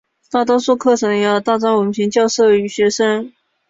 [0.31, 3.31] 大多数课程也有大专文凭授予学生。